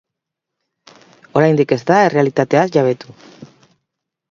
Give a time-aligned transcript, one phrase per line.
[1.41, 3.17] Oraindik ez da errealitateaz jabetu.